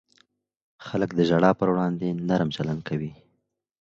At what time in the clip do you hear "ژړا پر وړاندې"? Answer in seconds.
1.29-2.07